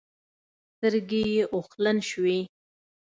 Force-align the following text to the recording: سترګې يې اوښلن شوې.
سترګې 0.75 1.23
يې 1.33 1.43
اوښلن 1.53 1.97
شوې. 2.09 2.39